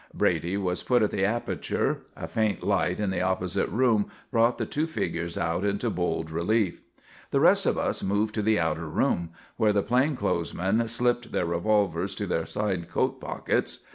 [0.15, 1.99] Brady was put at the aperture.
[2.17, 6.81] A faint light in the opposite room brought the two figures out into bold relief.
[7.29, 11.31] The rest of us moved to the outer room, where the plain clothes men slipped
[11.31, 13.81] their revolvers to their side coat pockets.